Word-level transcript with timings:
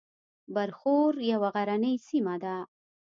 برښور 0.55 1.13
یوه 1.33 1.49
غرنۍ 1.55 1.95
سیمه 2.07 2.35
ده 2.43 2.55